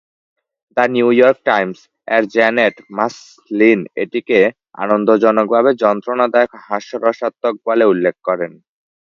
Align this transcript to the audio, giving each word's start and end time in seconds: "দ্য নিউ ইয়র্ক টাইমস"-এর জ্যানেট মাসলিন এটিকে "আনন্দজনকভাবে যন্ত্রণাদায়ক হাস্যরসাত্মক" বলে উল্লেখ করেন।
"দ্য 0.77 0.85
নিউ 0.93 1.07
ইয়র্ক 1.13 1.37
টাইমস"-এর 1.45 2.23
জ্যানেট 2.33 2.75
মাসলিন 2.97 3.79
এটিকে 3.95 4.39
"আনন্দজনকভাবে 4.75 5.71
যন্ত্রণাদায়ক 5.83 6.51
হাস্যরসাত্মক" 6.65 7.53
বলে 7.67 7.85
উল্লেখ 7.85 8.15
করেন। 8.27 8.51